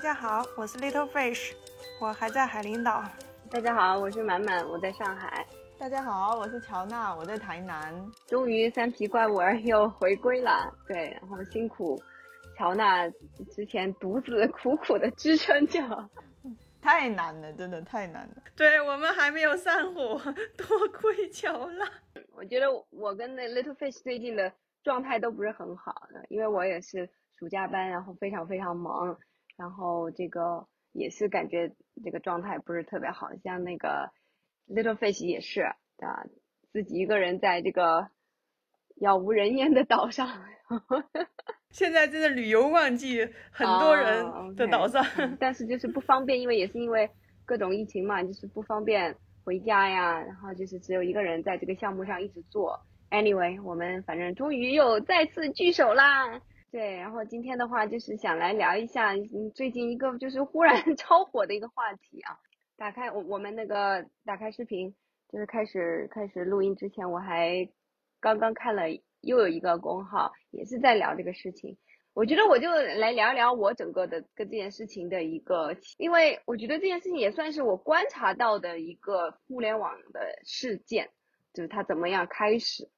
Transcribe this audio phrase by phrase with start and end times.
[0.00, 1.52] 家好，我是 Little Fish，
[2.00, 3.04] 我还在海陵岛。
[3.50, 5.46] 大家好，我是满满，我在上海。
[5.78, 7.94] 大家好，我是乔娜，我在台南。
[8.26, 12.02] 终于三皮怪物儿又回归了，对，然后辛苦
[12.56, 13.06] 乔娜
[13.54, 15.78] 之前独自苦苦的支撑着，
[16.80, 18.36] 太难了，真的太难了。
[18.56, 20.18] 对我们还没有散伙，
[20.56, 21.86] 多亏乔娜。
[22.32, 24.50] 我觉得我跟那 Little Fish 最近的
[24.82, 27.06] 状态都不是很好的，因为我也是
[27.38, 29.14] 暑假班，然后非常非常忙，
[29.60, 31.70] 然后这个也是感觉
[32.02, 34.10] 这个状态不是特别好，像那个。
[34.72, 35.74] Little Fish 也是啊，
[36.70, 38.08] 自己一个人在这个
[38.94, 40.44] 杳无人烟的岛上。
[41.72, 45.04] 现在真的旅游旺季，很多人的岛上，
[45.40, 47.10] 但是就是不方便，因为也是因为
[47.44, 50.20] 各种疫情嘛，就是不方便回家呀。
[50.20, 52.80] 然后就是只有一个人在这个项目上一直做。
[53.10, 56.40] Anyway，我们反正终于又再次聚首啦。
[56.70, 59.12] 对，然后今天的话就是想来聊一下
[59.54, 62.38] 最近一个就是忽然 超火的一个话题啊。
[62.76, 64.94] 打开我我们那个打开视频，
[65.28, 67.68] 就是开始开始录音之前，我还
[68.20, 68.84] 刚刚看了
[69.20, 71.76] 又有一个公号，也是在聊这个事情。
[72.14, 81.10] 我觉得我就来聊聊我整个的跟这件事情的一个，因为我觉得这件事情也算是我观察到的一个互联网的事件，
[81.52, 82.88] 就是它怎么样开始。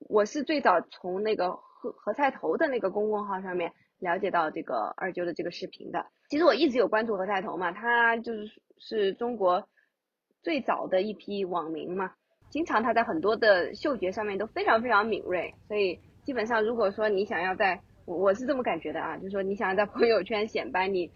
[0.00, 6.04] 我是最早从那个何何菜头的那个公众号上面了解到这个二舅的这个视频的。
[6.28, 8.60] 其实我一直有关注何菜头嘛，他就是。
[8.82, 9.68] 是中国
[10.42, 12.14] 最早的一批网民嘛，
[12.48, 21.10] 经常他在很多的嗅觉上面都非常非常敏锐，所以基本上如果说你想要在，我我是这么感觉的啊，就是说你想要在朋友圈显摆你，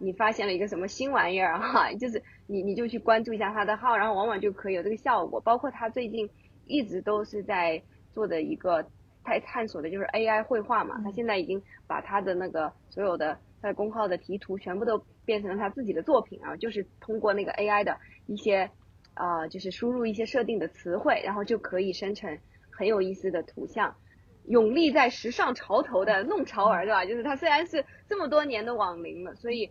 [0.00, 5.40] 你发现了一个什么新玩意儿哈， 就是你你就去关注一下他的号，然后往往就可以有这个效果。
[5.40, 6.28] 包括他最近
[6.66, 7.80] 一直都是在
[8.12, 8.84] 做的一个
[9.24, 15.04] 探探索的就是 AI 绘画嘛，他现在已经把他的那个所有的在公号的题图全部都。
[15.26, 18.70] 变成了他自己的作品啊，就是通过那个 AI 的一些，
[19.14, 22.38] 呃，就是输入一些设定的词汇，然后就可以生成
[22.70, 23.96] 很有意思的图像。
[24.44, 27.06] 永立在时尚潮头的弄潮儿，对吧？
[27.06, 29.70] 就是他虽然是这么多年的网民了，所以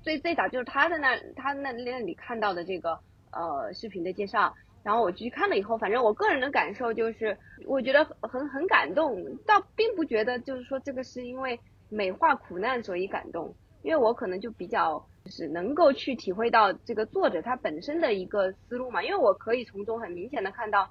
[0.00, 2.98] 最最早就是他在那他那那里看到的这个
[3.30, 4.54] 呃视频的介绍，
[4.84, 7.36] 然后我去看了以后，反正我个人的感受就是，
[7.66, 11.58] 我觉得很很感动，倒并不觉得就是说这个是因为
[11.88, 13.52] 美化苦难所以感动。
[13.82, 20.90] 因为我可能就比较就是能够去体会到这个作者他本身的一个思路嘛，因为我可以从中很明显的看到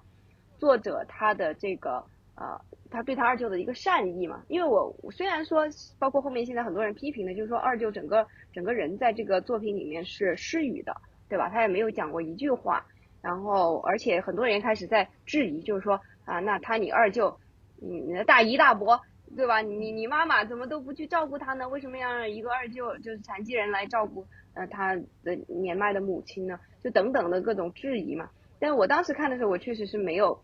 [0.60, 2.04] 作者他的这个
[2.36, 2.62] 呃
[2.92, 5.66] 他对他二舅的一个善意嘛，因为我虽然说
[5.98, 10.96] 包括后面现在很多人批评的，就是说二舅整个整个人在这个作品里面是失语的，
[11.28, 11.50] 对吧？
[11.50, 12.86] 他也没有讲过一句话，
[13.24, 17.36] 然后而且很多人开始在质疑，就是说啊，那他你二舅，
[17.82, 19.02] 你你的大姨大伯。
[19.36, 19.62] 对吧？
[19.62, 21.68] 你你妈妈怎么都不去照顾他呢？
[21.68, 24.24] 为什么要让一个二舅就是残疾人来照顾
[24.54, 26.60] 呃他的年迈的母亲呢？
[26.84, 28.30] 就等等的各种质疑嘛。
[28.60, 30.40] 但是我当时看的时候，我确实是没有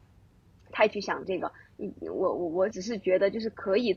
[0.71, 1.51] 太去想这个。
[2.11, 3.95] 我我我只是觉得就是可以，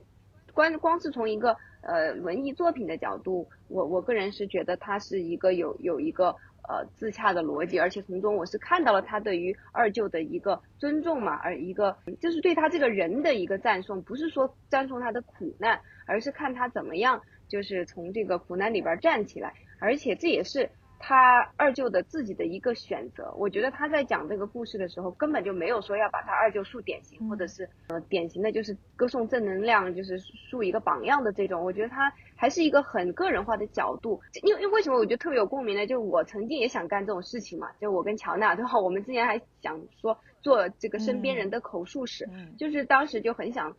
[0.52, 6.36] 光光是从一个呃文艺作品的角度，我我个人是觉得它是一个有有一个。
[6.68, 20.70] 呃，自洽的逻辑，而且从中我是看到了他对于二舅的一个尊重嘛，而一个就是对他这个人的一个赞颂，不是说赞颂他的苦难，而是看他怎么样，就是从这个苦难里边站起来，而且这也是。
[21.04, 31.64] 他二舅的自己的一个选择，我觉得他在讲这个故事的时候，根本就没有说要把他二舅树典型，或者是呃典型的就是歌颂正能量，就是树一个榜样的这种。
[31.64, 34.20] 我觉得他还是一个很个人化的角度。
[34.44, 35.84] 因为因为为什么我觉得特别有共鸣呢？
[35.88, 37.68] 就我曾经也想干这种事情嘛。
[37.80, 38.78] 就我跟乔娜，对吧？
[38.78, 43.76] 我们之前还想说做这个身边人的口述史，就是当时就很想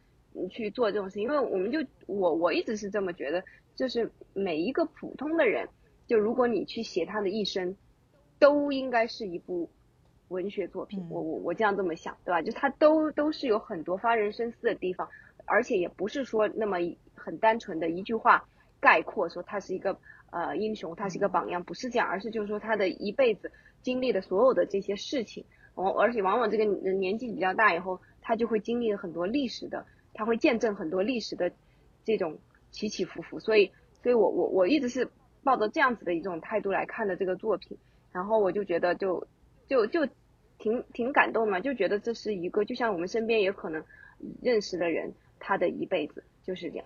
[0.51, 3.41] 去做这种事情，因为我们就我我一直是这么觉得，
[3.77, 5.69] 就是每一个普通的人。
[6.07, 7.75] 就如果你去写他的一生，
[8.39, 9.69] 都应该是一部
[10.27, 11.07] 文学作品。
[11.09, 12.41] 我我我这样这么想，对吧？
[12.41, 15.07] 就他都都是有很多发人深思的地方，
[15.45, 16.77] 而且也不是说那么
[17.15, 18.45] 很单纯的一句话
[18.81, 19.97] 概括说他是一个
[20.31, 23.51] 呃英雄，他是一个榜样，不是这样，而是就是说他的一辈子
[23.81, 25.45] 经历的所有的这些事情，
[25.75, 31.51] 往而且往往这个年纪比较大以后，他就会经历很多历史的，他会见证很多历史的
[32.03, 32.37] 这种
[32.71, 33.39] 起起伏伏。
[33.39, 35.09] 所以，所以我我我一直是。
[35.43, 37.77] 抱着这样子的一种态度来看的这个作品，
[38.11, 39.27] 然后我就觉得就
[39.67, 40.07] 就就
[40.57, 43.83] 挺挺感动嘛，就觉得这是一个就像我们身边也可能
[44.41, 46.85] 认识的人，他的一辈子就是这样。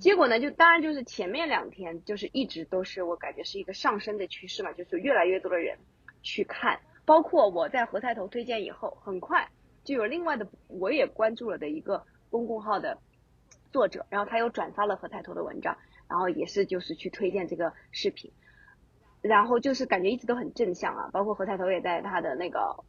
[0.00, 5.76] 结果呢，就当然就是前面两天就是一直都是我感觉是一个上升的趋势嘛，就是越来越多的人
[6.22, 9.48] 去看，包括我在何太头推荐以后，很快
[9.82, 12.96] 就有另外的我也关注了的一个公共号的
[13.72, 15.76] 作者，然后他又转发了何太头的文章。
[16.08, 18.30] 然后也是就是去推荐这个视频，
[19.22, 22.84] 然后就是感觉一直都很正向啊，包括何菜头也在他的那个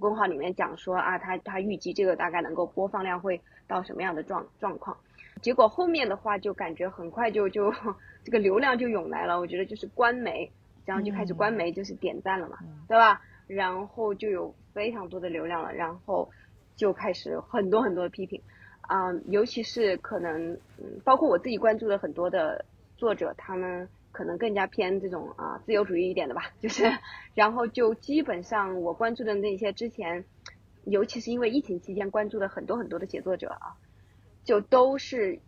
[0.00, 4.96] 公号里面讲说啊，他他预计这个大概能够播放量会到什么样的状状况，
[5.42, 7.72] 结果后面的话就感觉很快就就
[8.24, 10.50] 这个流量就涌来了，我觉得就是官媒，
[10.84, 13.22] 然后就开始官媒就是点赞了嘛，对吧？
[13.46, 16.30] 然后就有非常多的流量了，然后
[16.76, 18.42] 就开始很多很多的批评。
[18.88, 22.64] 啊，尤其是可能，嗯，包括我自己关注的很多的
[22.96, 26.90] 作者，他们可能更加偏这种啊自由主义一点的吧，就是，
[27.34, 30.24] 然后就基本上我关注的那些之前，
[30.84, 33.76] 尤其是因为疫情期间关注的很多很多的写作者啊，
[34.42, 35.38] 就都是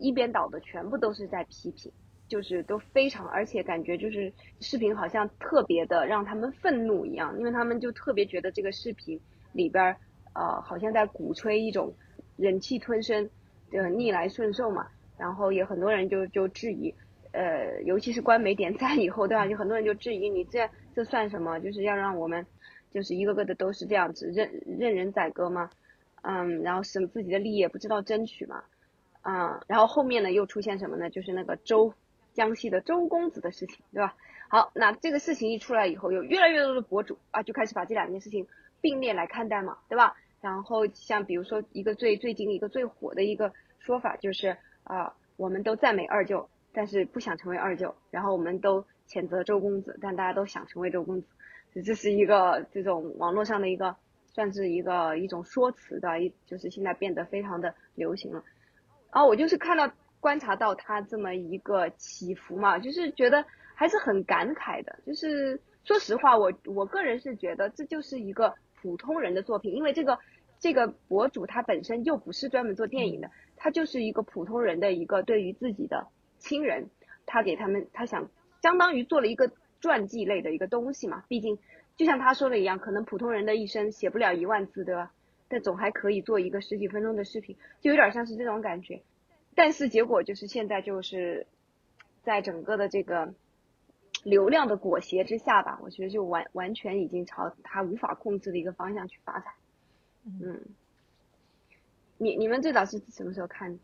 [0.00, 1.92] 一边倒的，全部都是在批评，
[2.26, 9.20] 就是都非常，而且感觉就是视频好像特别的让他们愤怒一样，因为他们就特别觉得这个视频
[9.52, 9.96] 里边儿
[10.34, 11.94] 呃好像在鼓吹一种。
[12.36, 13.28] 忍气吞声，
[13.70, 14.88] 的逆来顺受嘛，
[15.18, 16.94] 然后也很多人就就质疑，
[17.32, 19.46] 呃，尤其是官媒点赞以后，对吧？
[19.46, 21.58] 就很多人就质疑你这这算什么？
[21.60, 22.46] 就是要让我们
[22.92, 25.70] 就是一个个的都是这样子任任人宰割吗？
[26.22, 28.64] 嗯，然后什自己的利益也不知道争取嘛，
[29.22, 31.08] 啊，然后后面呢又出现什么呢？
[31.10, 31.94] 就是那个周
[32.34, 34.14] 江西的周公子的事情，对吧？
[34.48, 38.46] 好，那这个事情一出来以后，有越来越多的博主啊就开始把这两件事情
[38.80, 40.14] 并列来看待嘛，对吧？
[40.46, 51.26] 然后像比如说一个最最近一个最火的一个说法就是啊，我们都赞美二舅，但是不想成为二舅，然后我们都谴责周公子，但大家都想成为周公子，
[51.84, 53.96] 这是一个这种网络上的一个
[54.28, 58.40] 算是一个一种说辞的，一就是现在变得非常的流行了。
[59.12, 59.90] 然后我就是看到
[60.20, 63.44] 观察到他这么一个起伏嘛，就是觉得
[63.74, 64.96] 还是很感慨的。
[65.04, 70.16] 就是说实话，我我个人是觉得这就是一个普通人的作品，因为这个。
[70.58, 76.08] 这个博主他本身又不是专门做电影的，他就是一个普通人的一个对于自己的
[76.38, 76.88] 亲人，
[77.26, 78.30] 他给他们他想
[78.62, 79.50] 相当于做了一个
[79.80, 81.24] 传记类的一个东西嘛。
[81.28, 81.58] 毕竟
[81.96, 85.12] 就像他说的一样，可能普通人的一生写不了一万字，对吧？
[85.48, 89.02] 但总还可以做一个十几分钟的视频，就有点像是这种感觉。
[89.54, 91.46] 但是结果就是现在就是
[92.22, 93.32] 在整个的这个
[94.24, 99.52] 流量的裹挟之下吧，我觉得就完完全已经朝他无法控制的一个方向去发展。
[100.26, 100.60] 嗯，
[102.18, 103.78] 你你们最早是什么时候看？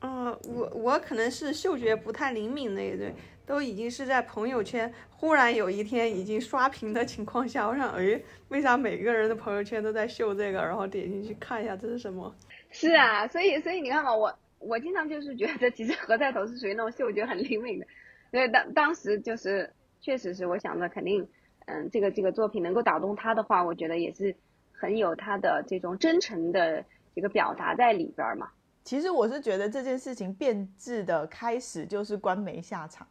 [0.00, 3.12] 哦，我我可能是嗅觉不太灵敏那一对，
[3.46, 10.60] 都已经是在朋友圈忽然有一天已经刷屏的情况下，我想，哎，为啥每个人的朋友圈都在秀这个？
[10.60, 12.34] 然后点进去看一下这是什么？
[12.70, 17.86] 是啊，所以所以你看嘛，我我经常就是觉得，其实何在头是属于那种嗅觉很灵敏的，
[18.30, 21.26] 所以当当时就是确实是我想着，肯定，
[21.64, 24.36] 嗯，这个这个作品能够打动他的话，我觉得也是。
[24.74, 26.84] 很有他的这种真诚的
[27.14, 28.50] 一个表达在里边嘛。
[28.82, 33.06] 其实我是觉得这件事情变质的开始就是官媒下场，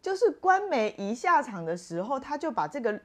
[0.00, 3.00] 就是官媒一下场的时候，他就把这个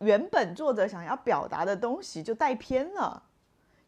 [0.00, 3.22] 原本作者想要表达的东西就带偏了。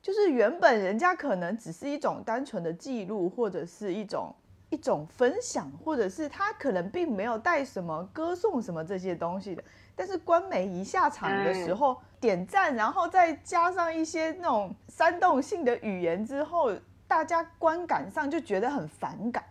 [0.01, 4.35] 就是原本人家可能只是一种单纯的记录，或者是一种
[4.71, 9.65] 一种分享，或者是他可能并没有带什么歌颂什么这些东西的。
[9.97, 11.97] 但是官媒一下场的时候。
[12.21, 16.73] 点赞，然后再加上一些那种煽动性的语言之后，
[17.07, 19.45] 大家观感上就觉得很反感，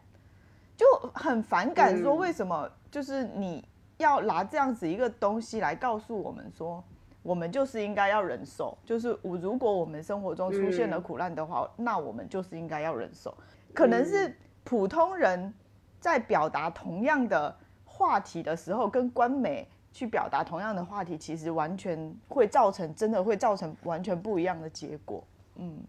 [0.76, 0.84] 就
[1.14, 1.96] 很反感。
[2.02, 3.64] 说为什么就是你
[3.98, 6.84] 要拿这样子一个东西来告诉我们说，
[7.22, 13.38] 我们就是应该要忍受，就是我如果我们生活中出现了苦难的话，那我们就是应该要忍受。
[13.72, 15.54] 可能是普通人
[16.00, 19.70] 在表达同样的话题的时候，跟官媒。
[19.94, 25.24] 去表达同样的话题，其实完全会造成，真的会造成完全不一样的结果。
[25.56, 25.84] 嗯，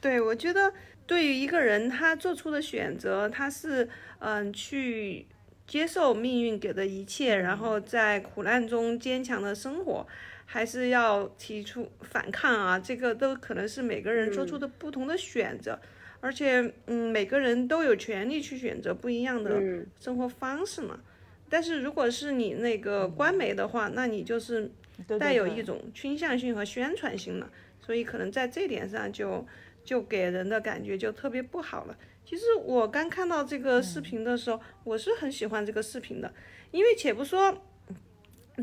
[0.00, 0.72] 对，我觉得
[1.06, 3.86] 对于一个人他做出的选择，他是
[4.20, 5.26] 嗯去
[5.66, 10.06] 接受命运给的一切，然后在苦难中坚强的生活，
[10.46, 15.78] 还是要提出反抗啊，这个都可能是每个人做出的不同的选择，
[16.20, 19.60] 而且嗯每个人都有权利去选择不一样的
[20.00, 20.98] 生活方式嘛。
[21.52, 24.70] 但是如果是你那个官媒的话，那你就是
[25.18, 29.46] 带有一种倾向性和宣传性了，所以可能在这点上就
[29.84, 31.98] 就给人的感觉就特别不好了。
[32.24, 36.32] 其实我刚看到这个视频的时候，我是很喜欢这个视频的，
[36.70, 37.62] 因为且不说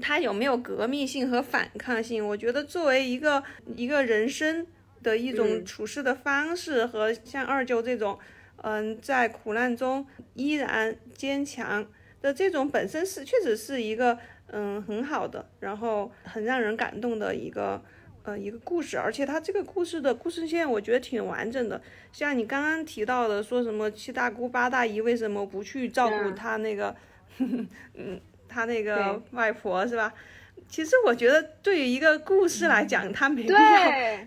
[0.01, 3.43] 它有没有革命性和反抗性，我觉得作为一个
[3.75, 4.65] 一个人生
[5.03, 8.17] 的一种处事的方式和像二舅这种，
[8.63, 11.86] 嗯，在苦难中依然坚强。
[12.21, 17.81] 的这种本身是确实是一个嗯很好的，然后很让人感动的一个
[18.23, 21.81] 呃一个故事，而且它这个故事的故事线我觉得挺完整的。
[22.11, 26.95] 像你刚刚提到的，说什么七大姑八大姨为什么不去照顾嗯他那个，
[27.39, 30.13] 嗯，他那个外婆是吧？
[30.69, 33.59] 其实我觉得对于一个故事来讲，他没必要，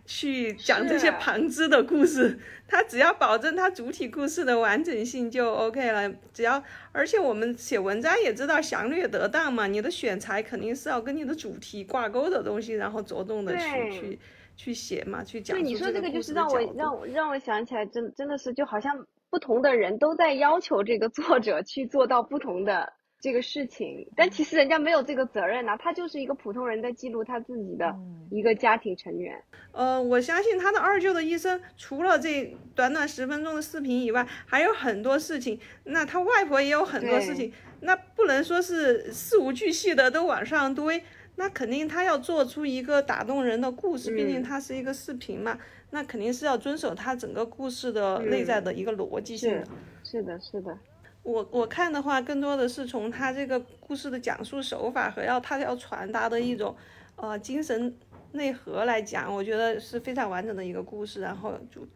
[0.05, 6.13] 去讲这些旁支的故事，他只要保证他主体故事的完整性就 OK 了。
[6.35, 14.19] 只要，而且我们写文章也知道详略得当嘛，你的选材肯定是要跟你的主题挂钩的东西，然后着重的去去
[14.57, 22.93] 去写嘛，去讲对你说这个就是让我让我让我想起来，真真的是就好像不同的人都在要求这个作者去做到不同的
[23.23, 29.41] 这个事情，但其实人家没有这个责任呐、他就是一个普通人在记录他自己的嗯一个家庭成员。
[29.71, 35.59] 呃，我相信他的二舅的一生，除了这短短十分钟的视频以外，还有很多事情。
[35.85, 37.53] 那他外婆也有很多事情，
[37.83, 41.01] 那不能说是事无巨细的都往上堆。
[41.37, 45.57] 那肯定他要做出一个打动人的故事，毕竟嗯它是一个视频嘛，
[45.91, 49.65] 那肯定是要遵守他整个故事的内在的一个逻辑性的。
[50.05, 50.77] 是是的，是的，
[51.23, 56.77] 我我看的话，更多的是从他这个故事的讲述手法和要他要传达的一种
[57.17, 57.97] 呃精神
[58.33, 61.87] 内核来讲，我觉得是非常完整的一个故事，然后主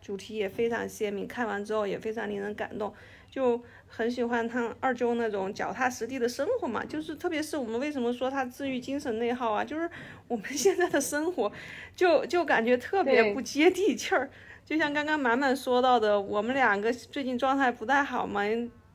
[0.00, 2.94] 主题也非常鲜明，看完之后也非常令人感动，
[3.28, 9.90] 就很喜欢他二舅那种脚踏实地的生活嘛，就是特别是我们为什么说他治愈精神内耗啊，就是
[10.28, 11.50] 我们 现在的生活
[11.96, 14.30] 就就感觉特别不接地气儿。
[14.66, 18.42] 就像刚刚满满说到的，我们两个最近状态不太好嘛，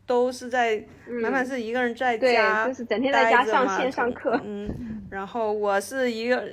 [0.05, 6.45] 都是在满满是一个人在家，就是整天在家上线上课嗯，然后我是一个，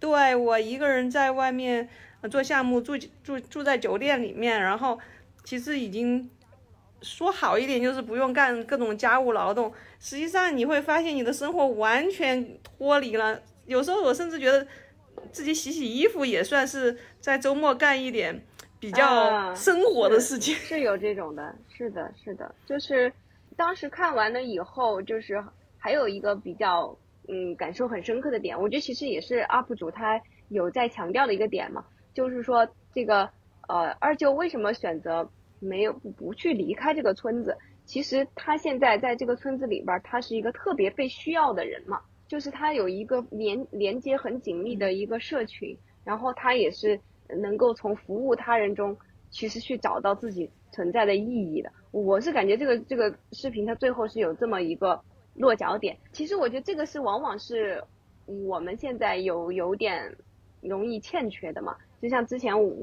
[0.00, 1.86] 对我一个人在外面
[2.22, 4.98] 呃做项目，住住住在酒店里面，然后
[5.44, 6.30] 其实已经
[7.02, 13.38] 说好一点就是不用干各种家务劳动，实际上你会发现你的生活完全脱离了。
[13.66, 14.66] 有时候我甚至觉得
[15.30, 18.42] 自己洗洗衣服也算是在周末干一点
[18.82, 20.52] 比较啊生活的事情。
[20.58, 23.12] 是有这种的，是的，是的，就是
[23.56, 25.42] 当时看完了以后，就是
[25.78, 26.98] 还有一个比较
[27.28, 33.30] 嗯感受很深刻的点，我觉得其实也是 UP 主他有在强调的一个点嘛，就是说这个
[33.68, 37.56] 呃二舅为什么选择没有不不去离开这个村子？
[37.84, 46.98] 其实他现在在这个村子里边儿，他是一个特别被需要的人嘛，就是他有一个连连接很紧密的一个社群，然后他也是
[47.40, 48.96] 能够从服务他人中，
[49.30, 51.70] 其实去找到自己存在的意义的。
[51.90, 55.00] 我是感觉这个这个视频它最后是有这么一个
[55.34, 55.96] 落脚点。
[56.12, 57.82] 其实我觉得这个是往往是
[58.26, 60.16] 我们现在有有点
[60.60, 61.76] 容易欠缺的嘛。
[62.00, 62.74] 就像之前我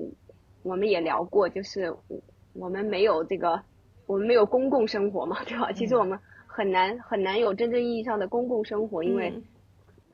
[0.63, 1.93] 我们也聊过，就是
[2.53, 3.61] 我们没有这个，
[4.05, 5.71] 我们没有公共生活嘛，对吧？
[5.71, 9.43] 其实我们很难很难有真正意义上的公共生活，因为嗯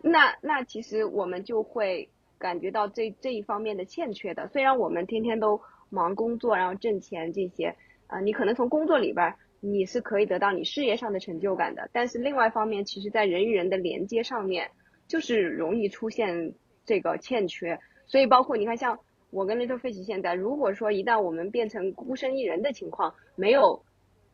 [0.01, 2.09] 那那其实我们就会
[2.45, 4.47] 感觉到这这一方面的欠缺的。
[4.49, 5.59] 虽然我们天天都
[5.89, 7.75] 忙工作，然后挣钱这些，
[8.05, 14.69] 啊、你可能从工作里边你是可以得到你事业上的成就感的，但是另外一方面，其实在人与人的连接上面，
[15.07, 16.53] 就是容易出现
[16.85, 17.79] 这个欠缺。
[18.05, 18.99] 所以包括你看，像
[19.31, 23.83] 我跟 Little Fish 现在，如果说一旦我们变成孤身一人的情况，没有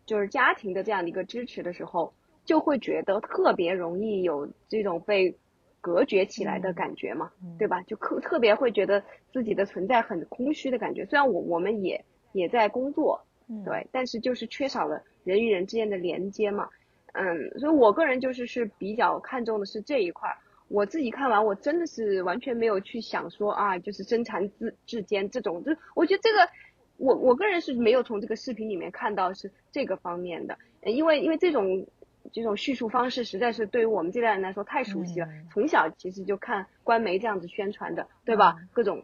[0.06, 2.14] 就是家庭的这样的一个支持的时候，
[2.44, 5.38] 就会觉得特别容易有这种被
[5.82, 7.82] 隔绝起来的感觉嘛，对吧？
[7.82, 11.06] 就特特别会觉得自己的存在很空虚的感觉。
[11.08, 13.20] 虽然我我们也也在工作，
[13.66, 16.70] 对，但是就是缺少了人与人之间的连接嘛。
[17.14, 20.38] 嗯，所以我个人就是是比较看重的是这一块儿。
[20.70, 26.50] 我自己看完，我真的是完全没有去想说啊，就是身残志志坚这种，就我觉得这个，
[26.96, 31.86] 我我个人是没有从这个视频里面看到是这个方面的，呃因为因为这种
[32.32, 38.56] 这种叙述方式实在是对于我们这代人来说太熟悉了，从小其实就看官媒这样子宣传的，对吧？
[38.74, 39.04] 各种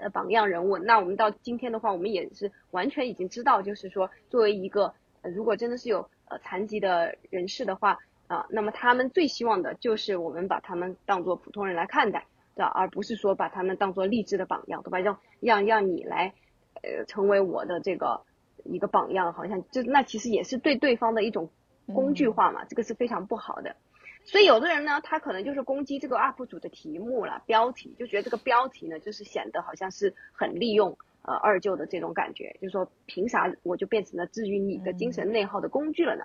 [0.00, 7.98] 呃榜样人物，那我们到今天的话，我们也是完全已经知道，就是说作为一个呃如果真的是有呃残疾的人士的话。
[8.30, 12.66] 啊，那么他们最希望的就是我们把他们当做普通人来看待，对吧？
[12.66, 15.00] 而不是说把他们当做励志的榜样，对吧？
[15.00, 16.32] 让让让你来，
[16.80, 18.22] 呃，成为我的这个
[18.62, 21.50] 一个榜样，好像就那其实也是对对方的一种
[21.90, 23.76] 工具化嘛，这个是非常不好的。
[24.24, 36.24] 所以有的人呢，他可能就是攻击这个 UP 主的题目了，标题就觉得这个标题呢，就是显得好像是很利用呃二舅的这种感觉，就是说凭啥我就变成了治愈你的精神内耗的工具了呢？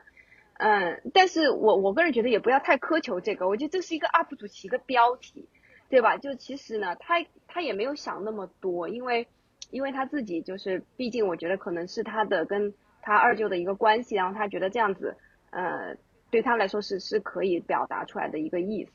[0.57, 5.47] 嗯，但是我我个人觉得也不要太苛求这个，我觉得这是一个 UP 主起一个标题，
[5.89, 6.17] 对吧？
[6.17, 9.27] 就其实呢，他他也没有想那么多，因为
[9.69, 15.17] 因为他自己就是，毕竟我觉得可能是他的跟他二舅的一个关系，然后他觉得这样子，
[15.55, 15.95] 呃，
[16.29, 18.91] 对他来说是是可以表达出来的一个意思。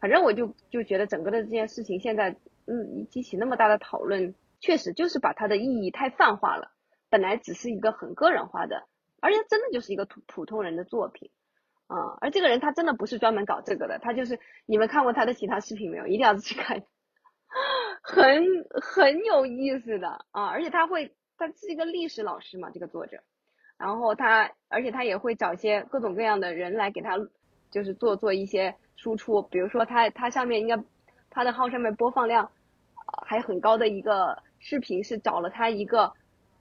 [0.00, 6.70] 反正我就就觉得整个的这件事情现在嗯激起那么大的讨论，确实就是把它的意义太泛化了。
[7.10, 8.86] 本来只是一个很个人化的，
[9.20, 11.30] 而且真的就是一个普普通人的作品
[11.88, 12.16] 啊。
[12.20, 16.06] 而这个人他真的不是专门搞这个的，他就是你们看过他的其他视频没有？
[16.06, 16.84] 一定要去看，
[18.00, 20.46] 很很有意思的啊！
[20.46, 23.24] 而且他会，他是一个历史老师嘛，这个作者。
[23.80, 27.16] 然后他，而且他也会找一些各种各样的人来给他，
[27.70, 29.40] 就是做做一些输出。
[29.40, 30.78] 比如说他他上面应该
[31.30, 32.50] 他的号上面播放量
[33.26, 36.12] 还很高的一个视频是找了他一个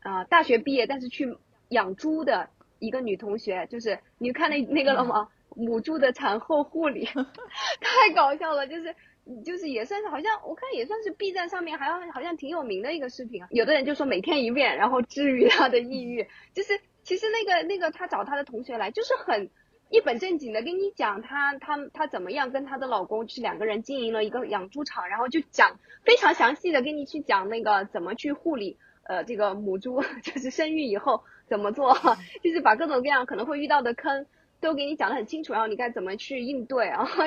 [0.02, 2.50] 啊大学毕业但是去养猪的
[2.80, 5.28] 一个女同学，就是你看那那个了吗？
[5.58, 7.04] 母猪的产后护理，
[7.82, 8.96] 太搞笑了，就是
[9.44, 13.48] 就是也算是好像我看也算是 B 站上面还好像挺有名的一个视频啊。
[13.52, 16.80] 有的人就说每天一遍，然后治愈他的抑郁，就是。
[17.10, 19.50] 其实那个那个她找她的同学来，就是很
[19.90, 31.98] 一本正经的跟你讲她她她怎么样跟她的老公是两个人经营了一个养猪场，然后就讲非常详细的跟你去讲那个怎么去护理呃这个母猪， 就是生育以后怎么做，
[32.44, 34.28] 就是把各种各样可能会遇到的坑
[34.62, 37.24] 都给你讲的很清楚，然后你该怎么去应对， 然后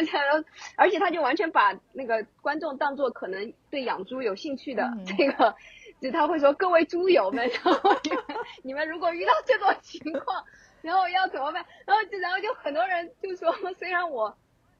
[0.76, 5.56] 而且他就完全把那个观众当做可能对养猪有兴趣的这个。
[6.02, 8.24] 就他会说各位猪友们，然后你们
[8.64, 10.44] 你们如果遇到这种情况，
[10.82, 11.64] 然后要怎么办？
[11.86, 14.36] 然后就然后就很多人就说，虽然我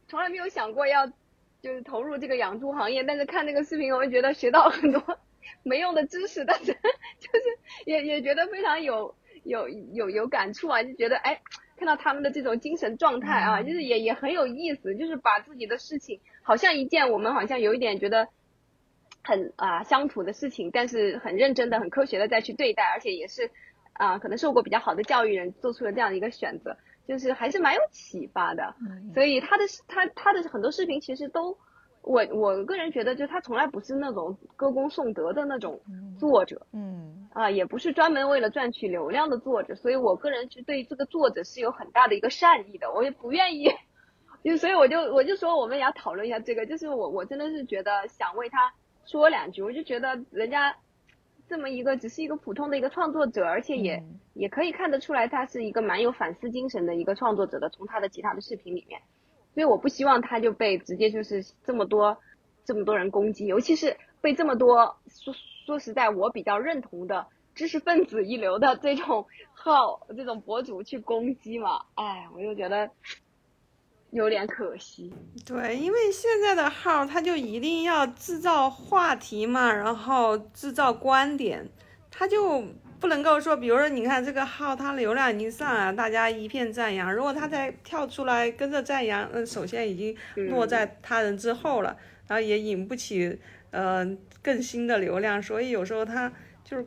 [0.09, 5.21] 从来没有想过要就是投入这个养猪行业，但是看那个视频，我会觉得学到很多
[5.63, 9.15] 没用的知识，但是就是也也觉得非常有
[9.45, 11.41] 有有有感触啊，就觉得哎，
[11.77, 18.27] 看到他们的这种精神状态啊，就是也也很有意思，就是把自己的事情好像一件我们好像有一点觉得。
[19.25, 23.51] 很啊乡土的事情，但是很认真的、很科学的再去对待，而且也是
[23.93, 26.77] 啊可能受过比较好的教育人做出了这样的一个选择，
[27.07, 28.75] 就是还是蛮有启发的。
[29.15, 31.57] 所以他的他他的很多视频其实都，
[32.03, 35.81] 我我个人觉得，就他从来不是那种歌功颂德的那种
[36.19, 43.71] 作者，嗯啊也不是专门为了赚取流量的作者，所以我个人是对这个作者是有很大的一个善意的，我也不愿意，
[44.43, 48.73] 就所以我就我就说我们也要讨论一下这个，就是我我真的是觉得想为他。
[49.05, 50.77] 说两句，我就觉得人家
[51.49, 54.03] 这么一个只是一个普通的一个创作者，而且也
[54.35, 59.01] 也可以看得出来他是一个蛮有反思精神的一个创作者的，从他的其他的视频里面，
[59.55, 62.17] 所以我不希望他就被直接就是这么多
[62.65, 65.35] 这么多人攻击，尤其是被这么多说
[65.67, 72.91] 说实在我比较认同的知识分子一流的这种 号这种博主去攻击嘛，哎，我就觉得。
[74.13, 75.11] 有点可惜，
[75.47, 81.67] 对，因为现在的号他就一定要制造话题嘛，然后制造观点，
[82.11, 82.63] 他就
[83.01, 90.15] 不能够说，比如说你看这个号，它流量已经上了，大家一片赞扬，如果他再跳出来跟着赞扬，那首先已经
[90.51, 91.97] 落在他人之后了，
[92.29, 94.07] 然后也引不起呃
[94.43, 96.31] 更新的流量，所以有时候他
[96.63, 96.87] 就是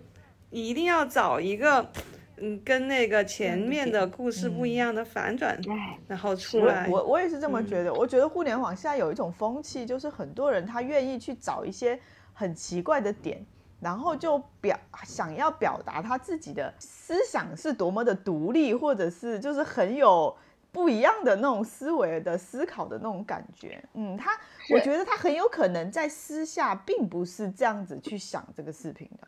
[0.51, 1.91] 一定要找一个。
[2.37, 5.59] 嗯，跟那个前面的故事不一样的反转，
[6.07, 6.87] 然后出来。
[6.89, 7.93] 我我也是这么觉得。
[7.93, 11.99] 我觉得互联网现在有一种风气，就是很多人他愿意去找一些
[12.33, 13.45] 很奇怪的点，
[13.79, 20.35] 然后就表想要表达他自己的思想是多么的独立，或者是就是很有
[20.71, 23.81] 不一样的那种思维的思考的那种感觉。
[23.93, 24.31] 嗯，他
[24.73, 29.27] 我觉得他很有可能在私下并不是这样子去想这个视频的。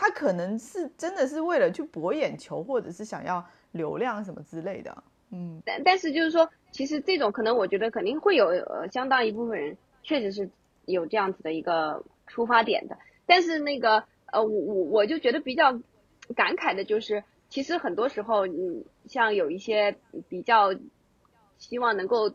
[0.00, 10.48] 他可能是真的是为了去博眼球，或者是想要流量什么之类的，嗯，但但是就是说，其实这种可能我觉得肯定会有呃相当一部分人确实是
[10.86, 15.72] 有这样子的一个出发点的，但是那个呃我我我就觉得比较
[16.36, 19.96] 感慨的就是，其实很多时候嗯像有一些
[20.28, 20.72] 比较
[21.58, 22.32] 希望能够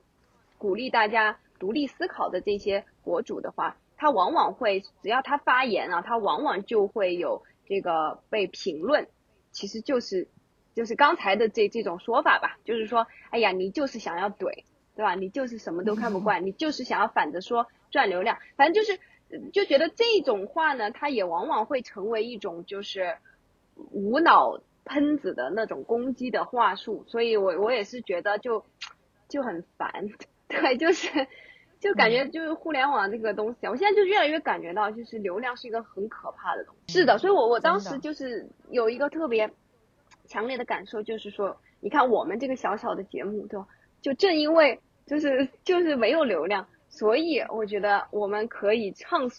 [0.58, 7.42] 鼓励大家独立思考的这些博主的话，他往往会只要他发言啊，他往往就会有。
[7.66, 9.08] 这个被评论，
[9.52, 10.28] 其实就是，
[10.76, 14.64] 就是刚才的这这种说法吧，就是说，哎呀，你就是想要怼，
[14.96, 15.16] 对吧？
[15.16, 19.00] 你就是什么都看不惯，你就是想要反着说赚流量，反正就是，
[19.52, 23.18] 就觉得这种话呢，它也往往会成为一种就是
[23.92, 28.66] 无脑喷子的那种攻击的话术，所以我我也是觉得就
[29.30, 30.10] 就很烦，
[30.48, 31.28] 对，就是。
[31.84, 36.94] 就感觉就是互联网这个东西，我现在就越来越感觉到，就是流量是一个很可怕的东西。
[36.94, 39.52] 是的，所以我我当时就是有一个特别
[40.26, 43.68] 强烈的感受，就是说，你看我们这个小小的节目，对吧？
[44.02, 49.30] 就正因为就是就是没有流量，所以我觉得我们可以畅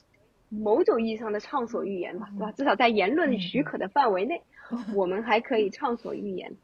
[0.51, 2.53] 某种意义上的畅所欲言吧，对吧？
[2.53, 4.43] 至少在言论许可的范围内，
[4.95, 6.55] 我们还可以畅所欲言。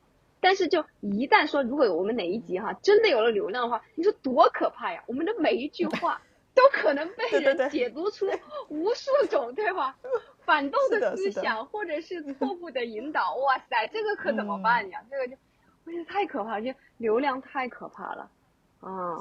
[0.40, 5.04] 但是，就一旦说，如果我们哪一集哈真的有了流量的话，你说多可怕呀！
[5.06, 6.20] 我们的每一句话
[6.54, 8.26] 都可能被人解读出
[8.68, 9.96] 无数种，对吧？
[10.44, 15.04] 反动的思想，或者是 错误的引导，哇塞，这个可怎么办呀？
[15.10, 15.36] 这个就，
[15.84, 18.30] 我觉得太可怕了，就流量太可怕了，
[18.80, 19.16] 啊、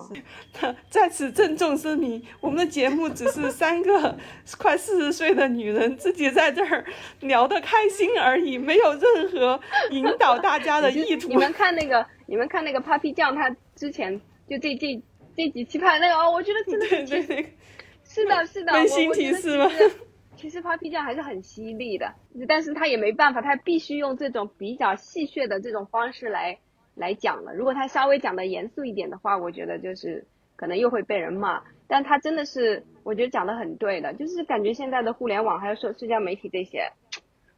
[0.90, 4.18] 在此郑重声明，我们的节目只是三个
[4.58, 6.86] 快四十岁的女人自己在这儿
[7.20, 9.60] 聊得开心而已，没有任何
[9.92, 11.28] 引导大家的 意图。
[11.28, 11.36] 你。
[11.36, 15.02] 们看那个，你们看那个 Papi 酱，他之前就这这
[15.36, 17.58] 这几期拍的那个，哦，我觉得真的对是对对，
[18.06, 19.92] 是的，是的，温馨提示吗其实
[20.38, 22.14] 其实 Papi 酱还是很犀利的，
[22.48, 26.58] 但是他也没办法，他必须用这种比较戏谑的这种方式来
[27.00, 27.56] 来讲了。
[27.56, 30.24] 如果他稍微讲的严肃一点的话，我觉得就是
[30.56, 31.64] 可能又会被人骂。
[31.88, 36.92] 但他真的是，我觉得讲的很对的，就是感觉现在的互联网还有社社交媒体这些，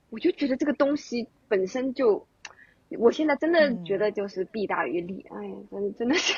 [0.10, 2.26] 我就觉得这个东西本身就，
[2.98, 5.26] 我现在真的觉得就是弊大于利。
[5.32, 6.34] 哎呀，真真的是，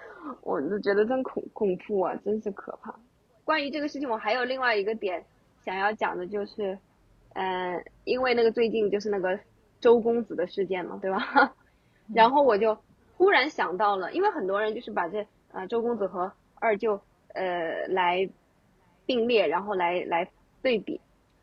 [0.42, 2.94] 我就觉得真恐恐怖啊，真是可怕。
[3.44, 5.24] 关于这个事情，我还有另外一个点
[5.64, 6.78] 想要讲的，就是，
[7.32, 9.40] 呃，因为那个最近就是那个
[9.80, 11.54] 周公子的事件嘛，对吧？
[12.14, 12.78] 然后我就
[13.16, 17.00] 忽然想到了，因为很多人就是把这呃周公子和二舅
[17.34, 18.28] 呃来
[19.06, 20.30] 并列，然后来来
[20.62, 21.00] 对比，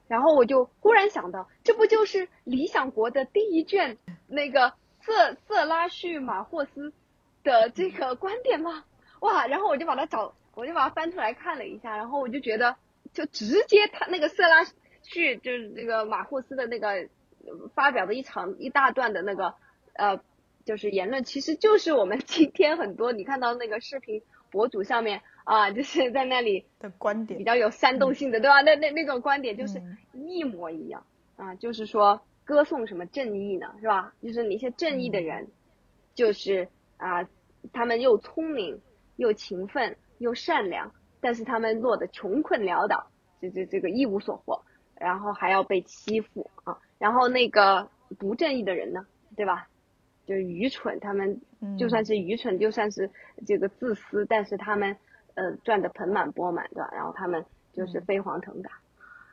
[0.07, 3.97] 然后我就忽然想到，这不就是《理想国》的第一卷
[4.27, 6.93] 那个色色拉叙马霍斯
[7.43, 8.83] 的这个观点吗？
[9.21, 9.47] 哇！
[9.47, 12.75] 然后我就把它找，我就把它翻出来看了一下，然后我就觉得，
[13.13, 14.63] 就直接他那个色拉
[15.03, 17.07] 叙就是那个马霍斯的那个
[17.73, 19.55] 发表的一长一大段的那个
[19.93, 20.19] 呃，
[20.65, 28.61] 就是言论，其实就是我们 今天很多你看到那个视频博主上面啊，就是在那里的观点比较有煽动性的，对吧？
[28.61, 31.05] 那那那种观点就是嗯一模一样
[31.37, 34.13] 啊，就是说歌颂什么正义呢，是吧？
[34.23, 35.47] 就是那些正义的人，
[36.15, 37.27] 就是啊，
[37.71, 38.81] 他们又聪明
[39.17, 43.07] 又勤奋又善良，但是他们落得穷困潦倒，
[43.39, 44.63] 这这这个一无所获，
[44.95, 49.67] 然后还要被欺负啊，然后那个不正义的人呢，对吧？
[50.25, 51.39] 就是愚蠢，他们
[51.77, 53.09] 就算是愚蠢，就算是
[53.45, 54.97] 这个自私，但是他们
[55.35, 56.89] 呃赚得盆满钵满，对吧？
[56.93, 58.71] 然后他们就是飞黄腾达，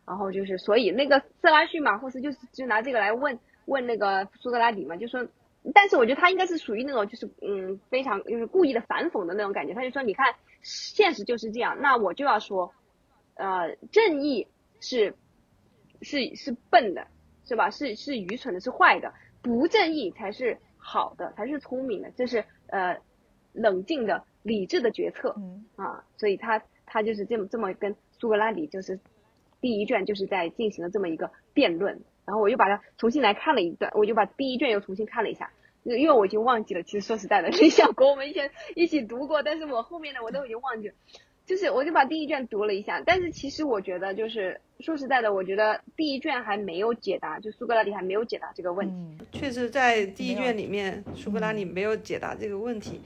[0.07, 5.27] 然后就是所以那个色拉叙马霍斯就是就拿这个来问问那个苏格拉底嘛，就说，
[5.73, 12.75] 但是我觉得他应该是属于那种就是嗯非常就是故意的反讽的那种感觉，他就说你看现实就是这样，那我就要说，
[13.35, 14.47] 呃正义
[14.81, 15.15] 是
[16.01, 17.07] 是是笨的，
[17.45, 17.71] 是吧？
[17.71, 22.99] 是是愚蠢的，是坏的，不正义才是好的，才是聪明的，这是呃
[23.53, 26.05] 冷静的、理智的决策嗯啊。
[26.17, 28.99] 所以他他就是这么这么跟苏格拉底就是
[29.61, 35.53] 第一卷就是在进行了这么一个辩论，然后我又把它重新来看了一段，我就把第一卷又重新看了一下。
[35.85, 40.95] 因为我已经忘记了，其实说实在的， 理想国我们以前一起读过，但是我后面的我都已经忘记了。
[41.45, 48.95] 就是我就把第一卷读了一下，但是其实我觉得就是说实在的，我觉得第一卷还没有解答，就苏格拉底还没有解答这个问题。
[48.95, 53.01] 嗯确实，在第一卷里面，苏格拉底没有解答这个问题。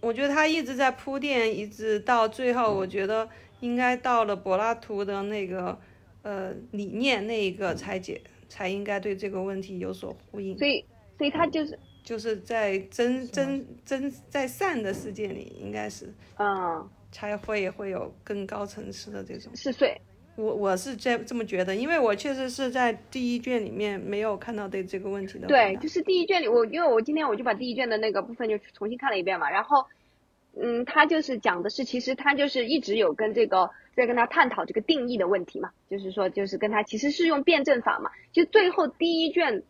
[0.00, 3.28] 我觉得他一直在铺垫，一直到最后，我觉得
[3.60, 5.76] 应该到了柏拉图的那个
[6.22, 10.56] 呃理念那一个才解，才应该对这个问题有所呼应。
[10.58, 10.84] 所以，
[11.16, 19.54] 所以他就是就是在真真真在善的世界里，应该是嗯才会会有更高层次的这种。
[19.56, 20.00] 是岁，
[20.36, 29.86] 我我是这这么觉得，因为我确实是在第一卷里面没有看到对这个问题的对，就是第一卷里我因为我今天我就把第一卷的那个部分就重新看了一遍嘛，然后
[30.60, 39.62] 嗯，他就是讲的是其实他就是一直有跟这个在跟他探讨这个定义的问题嘛，就是说就是跟他其实是用辩证法嘛，就最后第一卷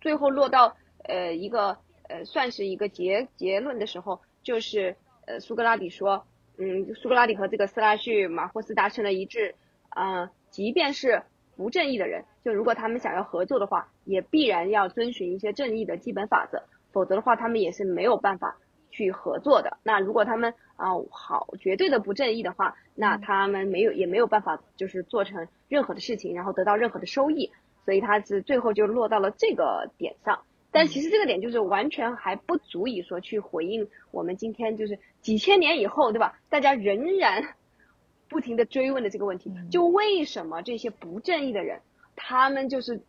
[0.00, 1.78] 最后落到呃一个
[2.08, 6.26] 呃算是一个结结论的时候，就是呃苏格拉底说，
[6.58, 9.54] 嗯，苏格拉底和这个斯拉叙马霍斯达成了一致，
[9.88, 11.22] 啊、即便是
[11.56, 18.56] 不正义的人，就如果他们想要合作的话，也必然要遵循一些正义的基本法则，否则的话，他们也是没有办法
[18.90, 19.76] 去合作的。
[19.82, 27.50] 那如果他们啊、好绝对的不正义的话，那他们没有也没有办法就是做成任何的事情，然后得到任何的收益。
[27.84, 30.40] 所以他是最后就落到了这个点上。
[30.70, 36.38] 但其实这个点就是完全还不足以说去回应我们今天就是几千年以后，对吧？
[36.50, 37.54] 大家仍然
[38.28, 41.80] 不停的追问的这个问题，就为什么这些不正义的人，
[42.16, 43.00] 他们就是，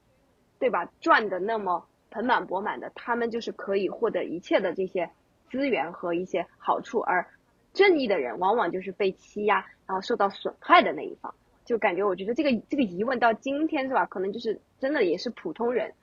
[0.60, 0.92] 对吧？
[1.02, 5.10] 赚的那么盆满钵满的，他们就是可以获得一切的这些
[5.50, 7.28] 资源和一些好处，而
[7.74, 11.34] 正义的人往往就是被欺压，然后受到损害的那一方。
[11.66, 14.06] 就感觉我觉得这个这个疑问到今天是吧？
[14.06, 15.94] 可能就是真的也是普通人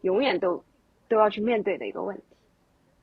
[0.00, 0.64] 永远都
[1.10, 2.22] 都要去面对的一个问题。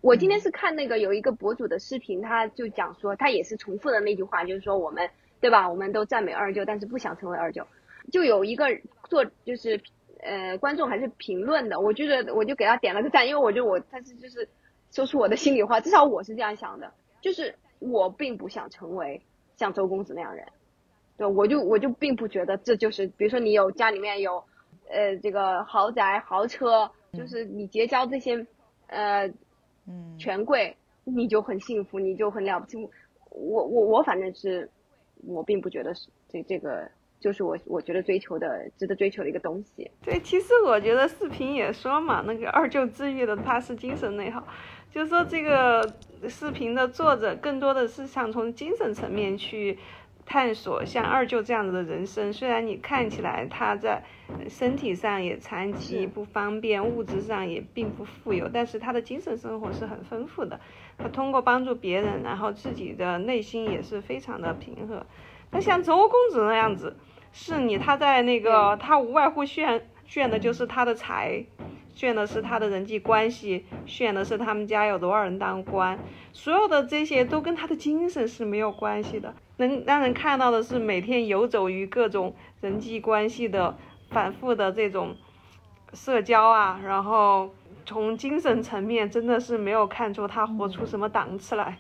[0.02, 5.10] 我今天是看那个有一个博主的视频，他就讲说，他也是重复的那句话，就是说我们
[5.42, 5.70] 对吧？
[5.70, 7.68] 我们都赞美二舅，但是不想成为二舅。
[8.12, 8.68] 就有一个
[9.10, 9.82] 做就是
[10.22, 14.48] 呃观众还是评论的，我觉得我就给他点了个赞，因为我觉得我他是就是
[14.92, 19.22] 说出我的心里话，至少我是这样想的，就是我并不想成为
[19.58, 20.46] 像周公子那样人，
[21.18, 24.44] 对，我就我就并不觉得这就是比如说你有家里面有
[24.90, 28.46] 呃这个豪宅豪车，就是你结交这些
[28.88, 29.28] 呃
[29.88, 32.78] 嗯权贵，你就很幸福，你就很了不起。
[33.32, 34.70] 我我我反正是
[35.26, 36.88] 我并不觉得是这这个。
[37.20, 39.90] 就是我我觉得追求的值得追求的一个东西。
[40.04, 44.48] 对，其实我觉得视频也说嘛，那个二舅治愈的他是精神内耗，
[44.92, 45.82] 就是说这个
[46.30, 49.80] 视频的作者更多的是想从精神层面去
[50.28, 52.32] 探索像二舅这样子的人生。
[52.32, 54.04] 虽然你看起来他在
[54.48, 60.60] 身体上也残疾不方便，物质上也并不富有，但是他的精神生活是很丰富的。
[61.00, 65.04] 他通过帮助别人，然后自己的内心也是非常的平和。
[65.50, 66.96] 那像周公子那样子。
[67.34, 71.46] 是你，他在那个，他无外乎炫炫的就是他的财，
[71.94, 76.00] 炫的是他的人际关系，炫的是他们家有多少人当官，
[76.32, 79.36] 所有的这些都跟他的精神是没有关系的。
[79.58, 83.76] 能让人看到的是每天游走于各种人际关系的
[84.10, 85.16] 反复的这种
[85.94, 87.50] 社交啊，然后
[87.86, 91.78] 从精神层面真的是没有看出他活出什么档次来。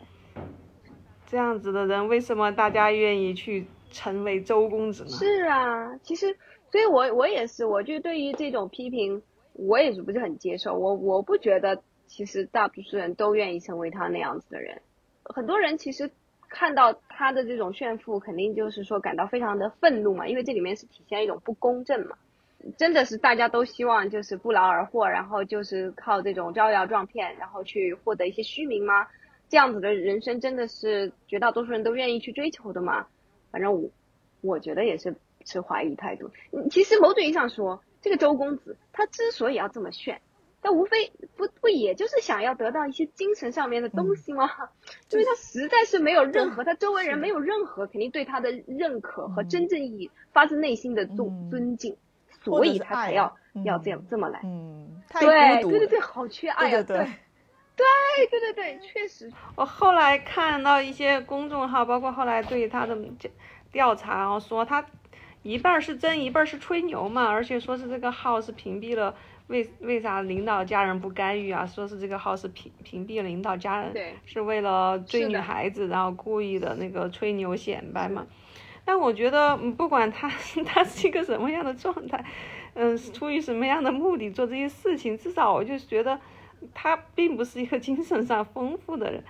[1.26, 3.66] 这样子的人，为什么大家愿意去？
[3.90, 5.10] 成为周公子呢？
[5.10, 6.38] 是啊，其实，
[6.70, 10.74] 所以我我也是，我就对于这种批评，我也是不是很接受。
[10.74, 14.82] 我我不觉得，其实大多数人都愿意成为他那样子的人。
[15.24, 16.12] 很多人其实
[16.50, 22.16] 看到他的这种炫富，肯定就是说感到非常的愤怒嘛，因为这里面是体现一种不公正嘛。
[22.78, 29.08] 真的是大家都希望就是不劳而获，然后就是靠这种招摇撞骗，然后去获得一些虚名吗？
[29.50, 33.08] 这样子的人生真的是绝大多数人都愿意去追求的吗？
[33.50, 33.90] 反正我，
[34.42, 36.30] 我觉得也是持怀疑态度。
[36.70, 40.22] 其实某种意义上说，这个周公子他之所以要这么炫，
[40.62, 44.50] 他无非不不也就是想要得到一些精神上面的东西吗？
[45.12, 51.96] 因为 他实在是没有任何，他周围人没有任何肯定对他的认可和真正意义发自内心的尊尊敬，
[52.44, 54.42] 所以他才要要这样这么来。
[54.44, 56.84] 嗯，对对对对，好缺爱啊！
[56.84, 57.08] 对。
[57.78, 59.32] 对对对对，确实。
[59.56, 62.98] 我后来看到一些公众号，包括后来对他的
[63.72, 64.84] 调查，然后说他
[65.44, 69.16] 一半是真，一半是吹牛嘛，而且说是这个号是屏蔽了，
[69.48, 71.66] 为为啥领导家人不干预啊？
[71.66, 73.92] 说是这个号是屏屏蔽了领导家人，
[74.26, 78.26] 是为了追女孩子，然后故意的那个吹牛显摆嘛。
[78.86, 80.30] 但我觉得，不管他
[80.66, 82.24] 他是一个什么样的状态，
[82.74, 86.20] 嗯，出于什么样的目的做这些事情，至少我就觉得。
[86.74, 89.24] 他并不是一个精神上丰富的人，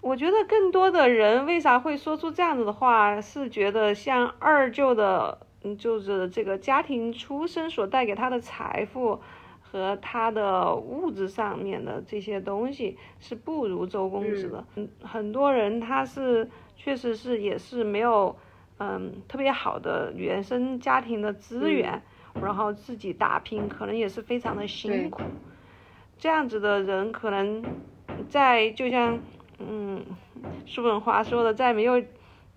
[0.00, 9.20] 我觉得更多的人为啥会说出这样子的话，是觉得像二舅的，嗯，就是这个家庭出身所带给他的财富
[9.60, 14.64] 和他的物质上面的这些东西是不如周公子的。
[14.76, 18.36] 嗯，很多人他是确实是也是没有，
[18.78, 22.02] 嗯，特别好的原生家庭的资源，
[22.38, 25.34] 然后自己打拼，可能也是非常的辛苦。
[26.18, 27.68] 这样子的人可能
[28.28, 29.20] 在就像
[29.58, 30.04] 嗯
[30.64, 32.00] 叔本华说的，在没有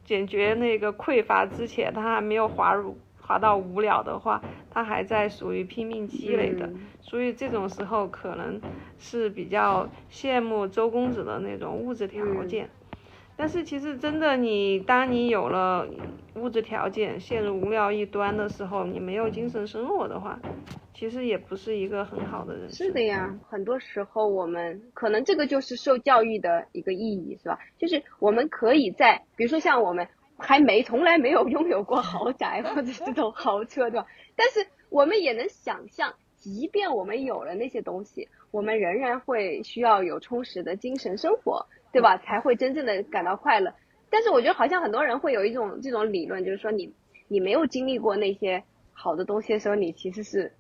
[0.07, 4.41] 解决那个匮乏之前，他还没有滑入滑到无聊的话，
[4.71, 8.59] 他还在属于拼命积累的，所以这种时候可能
[8.97, 12.69] 是比较羡慕周公子的那种物质条件。
[13.35, 15.85] 但是其实真的，你当你有了
[16.35, 20.39] 物质条件，陷入无聊一端的时候，你没有精神生活的话，
[20.97, 22.71] 其实也不是一个很好的人。
[22.73, 27.59] 是的呀，很多时候我们可能这个就是受教育的一个意义，是吧？
[27.77, 30.07] 就是我们可以在，比如说像我们
[30.37, 34.07] 还没从来没有拥有过豪宅或者这种豪车，对吧？
[34.35, 41.67] 但是我们也能想象，即便我们有了那些东西，我们仍然会需要有充实的精神生活。
[41.89, 42.17] 对吧？
[42.17, 43.73] 才会真正的感到快乐。
[44.09, 46.93] 但是我觉得好像很多人会有一种这种理论，就是说你
[47.27, 50.51] 你没有经历过那些好的东西的时候，你其实是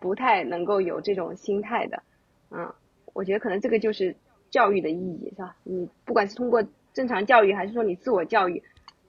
[0.00, 2.02] 不太能够有这种心态的。
[2.50, 2.72] 嗯，
[3.14, 4.16] 我觉得可能这个就是
[4.50, 5.56] 教育的意义，是吧？
[5.64, 8.62] 你不管是通过正常教育，还是说你自我教育，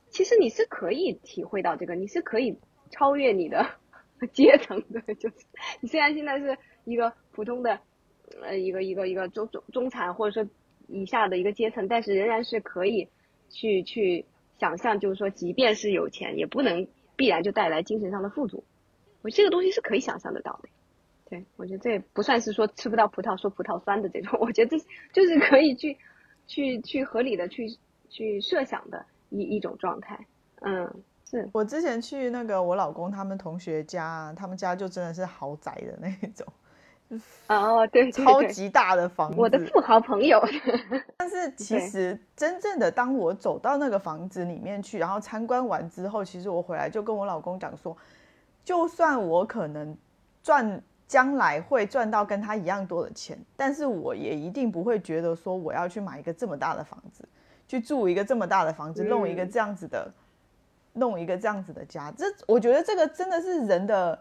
[0.09, 2.57] 其实你是可以体会到这个，你是可以
[2.89, 3.65] 超越你的
[4.33, 5.01] 阶层的。
[5.15, 5.35] 就是
[5.81, 7.79] 你虽然现在是一个普通的
[8.41, 10.49] 呃一个一个一个中中中产，或者说。
[10.91, 13.09] 以下的一个阶层，但是仍然是可以
[13.51, 14.25] 去去
[14.57, 18.63] 想象，就是说，即便是有钱，也不能必然就带来精神上的富足。
[19.21, 20.69] 我这个东西是可以想象得到的。
[21.29, 25.97] 对我觉得这也不算是说吃不到葡萄说葡萄酸的这种，我觉得这就是可以去
[26.47, 27.77] 去去合理的去
[28.09, 30.25] 去设想的一一种状态。
[30.61, 36.45] 嗯，是我之前去那个我老公他们同学家，他们家就真的是豪宅的那种。
[37.47, 40.39] 哦，对，超级大的房子，我的富豪朋友。
[41.17, 47.97] 但是其实真正的，当我走到那个房子里面去，然后参观完之后，其实我回来就跟我老公讲说，
[48.63, 49.97] 就算我可能
[50.43, 57.27] 赚将来会赚到跟他一样多的钱，但是我也一定不会觉得说我要去买一个这么大的房子，
[57.67, 60.09] 去住一个这么大的房子，弄一个这样子的，
[60.93, 62.13] 弄一个这样子的家。
[62.15, 64.17] 这我觉得这个真的是人的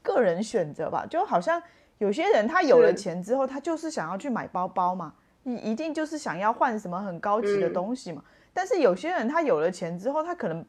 [0.00, 1.62] 个人选择吧，就好像。
[1.98, 5.12] 有些人他有了钱之后，他就是想要去买包包嘛，
[5.42, 8.24] 你一定就是想要换什么很高级的东西嘛。
[8.54, 10.64] 但是有些人他有了钱之后，他可能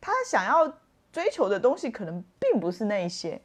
[0.00, 0.66] 他想要
[1.12, 3.40] 追求的东西可能并不是那些。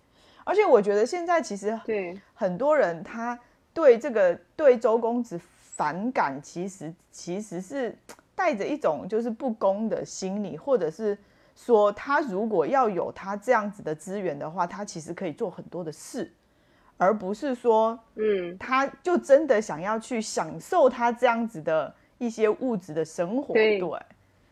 [0.48, 3.38] 而且我觉得现在其实对很多人他
[3.74, 5.40] 对这个对周公子
[5.76, 7.96] 反感，其实其实是
[8.34, 11.18] 带着一种就是不公的心理，或者是
[11.56, 16.32] 说他如果要有他这样子的资源的话，他其实可以做很多的事。
[17.00, 23.54] 而不是说，嗯，他就真的想要去享受他这样子的一些物质的生活。
[23.54, 23.80] 对，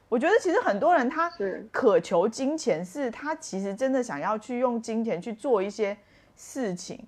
[0.07, 1.31] 我觉得其实很多人他
[1.71, 5.97] 渴求金钱，是他其实真的想要去用金钱去做一些
[6.35, 6.99] 事情，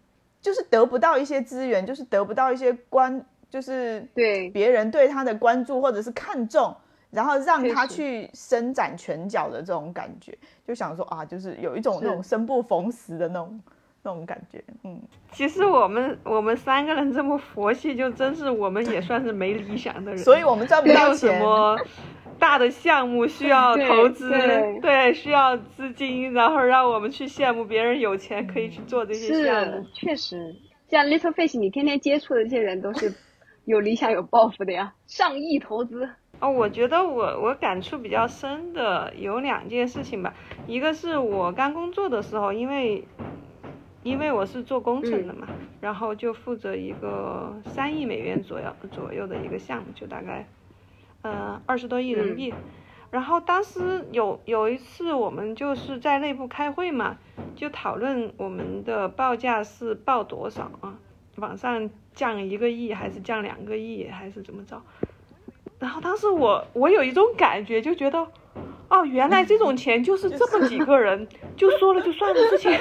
[0.41, 6.75] 就是得不到一些资源，就是得不到一些关，就是对别人对他的关注或者是看重，
[7.11, 13.59] 然后让他去伸展拳脚的这种感觉，就想说啊，就是有一种那种生不逢时的那种。
[14.03, 15.01] 那种感觉，嗯，
[15.33, 21.77] 其实我们我们三个人这么佛系，就真是我们也算是没理想的人，所以我们赚不到什么
[22.39, 24.29] 大的项目需要投资，
[24.81, 29.85] 对，需要资金，然后让我们去羡慕别人有钱可以去做这些项目。
[29.93, 30.55] 确实，
[30.89, 33.13] 像 Little Fish，你天天接触的这些人都是
[33.65, 36.09] 有理想有抱负的呀， 上亿投资。
[36.39, 40.33] 哦，我觉得我我感触比较深的有两件事情吧，
[40.67, 43.03] 一个是我刚工作的时候，因为。
[44.03, 45.47] 因为我是做工程的嘛，
[45.81, 50.47] 然后就负责一个三亿美元左右左右的一个项目，就大概，
[51.21, 52.53] 呃二十多亿人民币。
[53.09, 57.17] 然后当时有有一次我们就是在内部开会嘛，
[57.55, 60.99] 就讨论我们的报价是报多少啊？
[61.37, 64.81] 往上降一个亿还是降两个亿还是怎么着？
[65.79, 68.27] 然后当时我我有一种感觉，就觉得，
[68.89, 72.77] 哦，原来这种钱就是这么几个人 就说了就算了事情。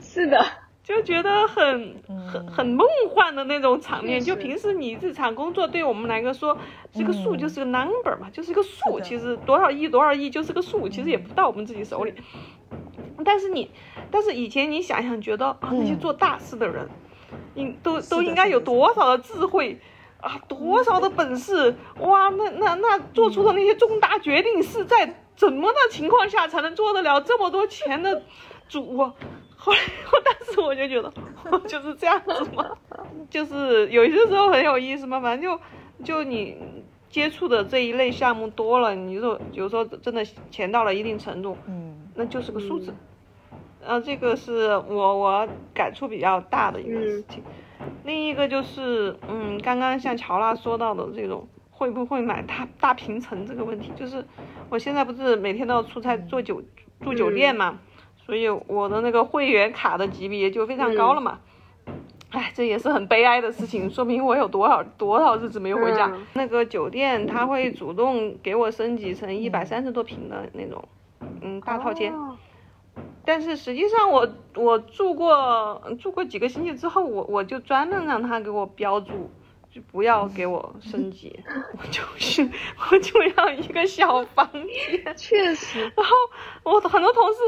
[0.00, 0.44] 是的，
[0.82, 4.20] 就觉得很很很梦幻的那种场面。
[4.20, 6.58] 就平时你日常工作，对我们来说，
[6.92, 9.00] 这个数就是个 number 嘛，就是个数。
[9.00, 12.12] 其实多少亿多少亿就是个数，其实也不到我们自己手里。
[13.24, 13.70] 但是你，
[14.10, 16.88] 但是以前你想想，觉得啊，那些做大事的人，
[17.54, 19.78] 应都都应该有多少的智慧
[20.20, 22.28] 啊，多少的本事哇？
[22.30, 28.22] 那那那做出的那些重大决定是在怎么的情况下才能做得了这么多钱的
[28.68, 29.12] 主？
[29.64, 29.78] 后来，
[30.12, 31.12] 我当时我就觉得，
[31.68, 32.68] 就是这样子嘛，
[33.30, 35.20] 就是有些时候很有意思嘛。
[35.20, 35.58] 反正
[35.96, 36.56] 就就你
[37.08, 42.92] 接触的这一类项目多了，你就有时候真的钱到了一定程度，嗯，那就是个数字。
[43.80, 47.40] 然后，这个是我我感触比较大的一个事情。
[48.04, 54.24] 另一个就是，嗯，刚刚像乔娜说到的这种会不会买大大平层这个问题，就是
[54.68, 56.60] 我现在不是每天都要出差住酒
[57.00, 57.78] 住酒店嘛。
[58.24, 61.40] 所以我的那个会员卡的级别就非常高了嘛，
[62.30, 66.10] 哎，这也是很悲哀的事情，说明我有多少多少日子没有回家。
[66.34, 70.82] 那个酒店他会主动给我升级成一百三十多平的那种，
[71.40, 72.14] 嗯，大套间。
[73.24, 79.30] 但是实际上我我住过住过几个星期之后，我我就专门让他给我标注，
[79.70, 81.38] 就不要给我升级，
[81.78, 82.48] 我就是
[82.90, 85.16] 我就要一个小房间。
[85.16, 85.80] 确实。
[85.80, 86.14] 然后
[86.64, 87.38] 我很多同事。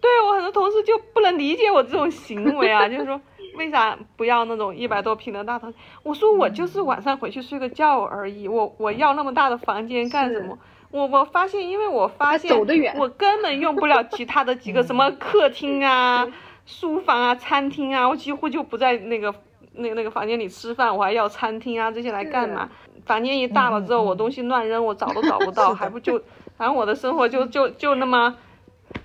[0.00, 3.20] 对我很多同事就不能理解我这种行为啊， 就是说
[3.56, 5.72] 为啥不要那种一百多平的大套？
[6.02, 10.58] 我说我就是晚上回去睡个觉而已，我我要那么大的房间干什么？
[10.90, 12.50] 我我发现，因为我发现
[12.96, 16.26] 我根本用不了其他的几个 什么客厅啊、
[16.66, 19.34] 书房啊、餐厅啊，我几乎就不在那个
[19.74, 22.68] 那那个房间里吃饭，我还要餐厅啊这些来干嘛？
[23.06, 26.20] 房间一大了之后，我东西乱扔，我找都找不到， 还不就
[26.56, 28.36] 反正我的生活就就就那么。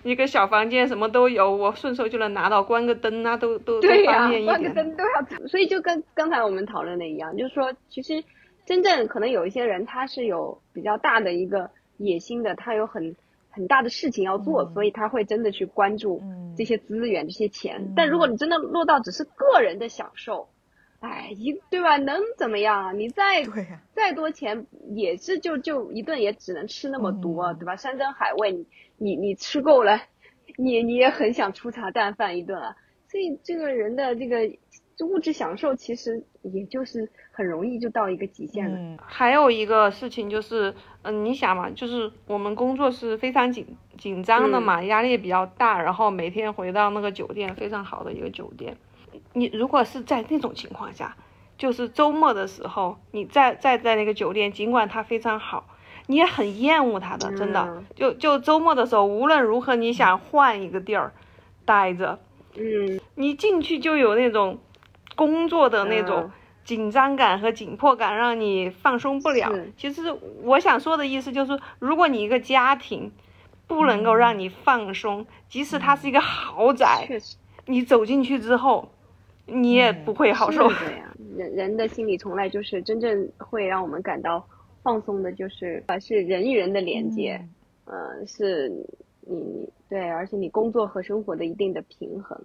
[0.04, 5.48] 一个小房间什么都有，我顺手就能拿到，关个灯啊，都都对呀，关个灯都要。
[5.48, 8.24] 所以就跟刚才我们讨论的一样，就是说，其实
[8.66, 13.16] 真正可能有一些人他是有比较大的一个野心的，他有很
[13.50, 16.22] 很大的事情要做，所以他会真的去关注
[16.58, 17.94] 这些资源、这些钱。
[17.96, 20.48] 但如果你真的落到只是个人的享受，
[21.00, 21.98] 哎，一对吧？
[21.98, 22.92] 能怎么样啊？
[22.92, 23.44] 你再
[23.94, 27.76] 再多钱也是就就一顿也只能吃那么多，嗯对吧？
[27.76, 28.66] 山珍海味，你
[28.98, 30.02] 你你吃够了，
[30.58, 32.76] 你你也很想粗茶淡饭一顿啊。
[33.10, 34.40] 所以这个人的这个
[35.06, 38.78] 物质享受，其实也就是很容易就到一个极限了。
[38.78, 40.74] 嗯还有一个事情就是，
[41.04, 43.66] 嗯，你想嘛，就是我们工作是非常紧
[43.98, 48.76] 紧张的嘛，压力也比较大，然后每天回到那个酒店，非常好的一个酒店。
[49.34, 51.16] 你如果是在那种情况下，
[51.58, 55.68] 就是周末的时候，你再再在那个酒店，尽管它非常好，
[56.08, 57.62] 你也很厌恶他的，真的。
[57.68, 61.14] 嗯就就周末的时候，无论如何你想换一个地儿
[61.64, 62.20] 待着，
[62.56, 64.60] 嗯，你进去就有那种
[65.16, 66.32] 工作的那种嗯
[66.64, 69.52] 紧张感和紧迫感，让你放松不了。
[69.78, 73.12] 其实我想说的意思就是，如果你一个家庭
[73.68, 77.08] 不能够让你放松，即使它是一个豪宅，
[77.66, 78.92] 你走进去之后，
[79.46, 80.70] 你也不会好受。
[80.70, 81.04] 是的呀。
[81.38, 84.46] 人人的心理从来就是真正会让我们感到
[84.86, 87.42] 放松的，就是呃是人与人的连接。
[87.86, 88.86] 呃，是你
[89.22, 92.40] 你对，而且你工作和生活的一定的平衡，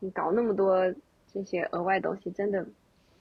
[0.00, 0.90] 你搞那么多
[1.32, 2.66] 这些额外东西，真的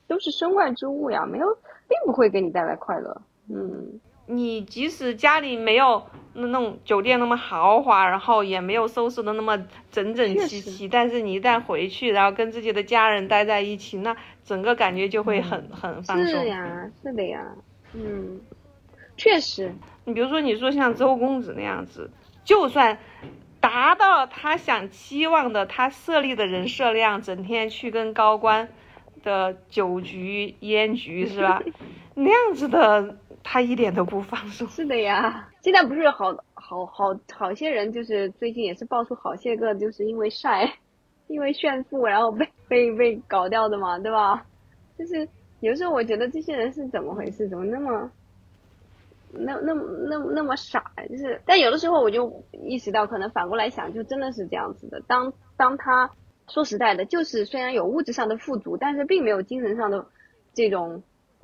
[0.07, 1.45] 都是身外之物呀，没有，
[1.89, 3.21] 并不会给你带来快乐。
[3.49, 6.01] 嗯，你即使家里没有
[6.33, 9.57] 那那种酒店那么豪华，然后也没有收拾的那么
[9.91, 16.47] 整整齐齐，但是你一旦回去，然后跟自己的家人待在一起，那整个感觉就会很、很放松是。
[16.47, 17.55] 呀，是的呀，
[17.93, 18.39] 嗯，
[19.17, 19.73] 确实，
[20.05, 22.09] 你比如说，你说像周公子那样子，
[22.43, 22.97] 就算
[23.59, 28.67] 达到他想期望的，他设立的人设量，整天去跟高官
[29.23, 31.61] 的酒局、烟局是吧？
[32.15, 34.67] 那样子的，他一点都不放松。
[34.67, 35.49] 是的呀。
[35.61, 40.77] 现在不是好好好好些人，就是最近也是爆出好些个，就是因为晒，
[41.27, 44.45] 因为炫富，然后被被被搞掉的嘛，对吧？
[44.97, 45.27] 就是
[45.61, 47.47] 有时候我觉得这些人是怎么回事？
[47.47, 48.11] 怎么那么
[49.33, 50.93] 那那那那么傻？
[51.09, 55.01] 就是，但有的时候我就意识到，可能反过来想，就真的是这样子的。
[55.07, 56.11] 当当他
[56.47, 60.07] 说实在的，就是虽然有物质上的富足，但是并没有精神上的
[60.53, 61.03] 这种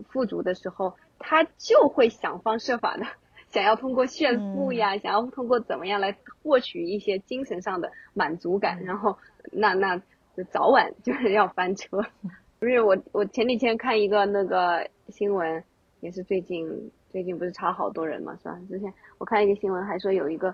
[0.09, 3.05] 富足的时候，他就会想方设法的
[3.49, 9.17] 想要通过炫富呀，想要通过怎么样来获取一些精神上的满足感，然后
[9.51, 9.97] 那那
[10.37, 12.05] 就早晚就是 要翻车。
[12.59, 15.63] 不是我，我前几天看一个那个新闻，
[16.01, 18.59] 也是最近最近不是查好多人嘛，是吧？
[18.69, 20.53] 之前我看一个新闻，还说有一个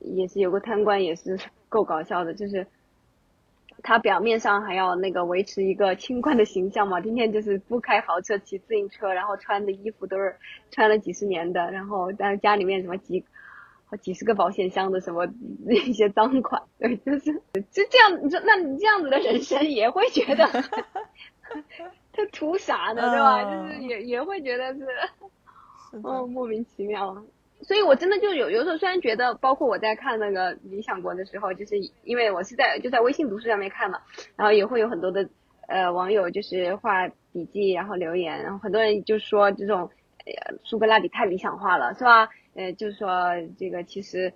[0.00, 1.38] 也是有个贪官，也是
[1.68, 2.66] 够搞笑的，就是
[3.82, 10.36] 他表面上还要那个维持一个清官的形象嘛，天天就是不开豪车，骑自行车，然后穿的衣服都是
[10.70, 13.24] 穿了几十年的，然后但是家里面什么几
[13.86, 15.26] 好几十个保险箱的什么
[15.68, 17.32] 一些赃款，对，就是
[17.70, 20.44] 就这样，你说那你这样子的人生也会觉得
[22.12, 23.42] 他图啥呢，对吧？
[23.44, 24.86] 嗯就是也也会觉得是。
[26.02, 27.24] 哦，莫名其妙。
[27.62, 34.00] 所以我真的就有有时候虽然觉得，包括我在看那个《理想国》的时候，就是因为我是在就在微信读书上面看嘛，
[34.36, 35.26] 然后也会有很多的
[35.66, 42.28] 呃网友就是画笔记，然后留言，然后很多人就说这种呃苏格拉底太理想化了，是吧？
[42.54, 43.08] 呃，就是说
[43.58, 44.34] 这个其实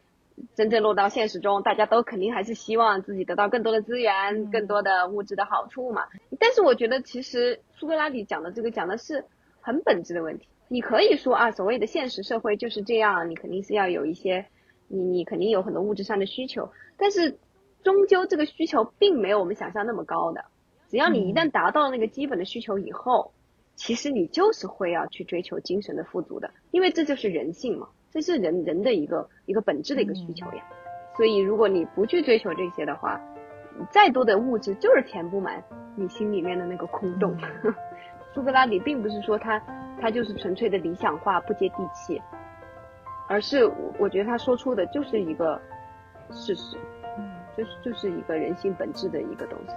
[0.55, 6.07] 真正落到现实中，大家都肯定还是希望自己得到更多的资源、更多的物质的好处嘛。
[6.39, 9.27] 但是我觉得其实苏格拉底讲的这个讲的是
[9.61, 10.49] 很本质的问题。
[10.73, 14.47] 你可以说啊，所谓的现实社会就是这样，你肯定是要有一些，
[14.87, 17.37] 你你肯定有很多物质上的需求，但是
[17.83, 20.45] 终究这个需求并没有我们想象那么高的。
[20.89, 23.33] 只要你一旦达到了那个基本的需求以后，
[23.75, 30.65] 其实你就是会要去追求精神的富足的，因为这就是人性嘛，这是人人的一个一个本质的一个需求呀。
[31.17, 33.21] 所以如果你不去追求这些的话，
[33.91, 35.65] 再多的物质就是填不满
[35.97, 37.37] 你心里面的那个空洞。
[38.33, 39.61] 苏格拉底并不是说他
[40.01, 42.21] 他就是纯粹的理想化、不接地气，
[43.29, 45.61] 而是我我觉得他说出的就是一个
[46.31, 46.77] 事实，
[47.57, 49.75] 就是就是一个人性本质的一个东西。